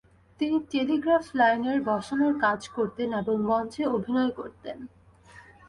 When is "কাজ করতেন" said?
2.39-3.09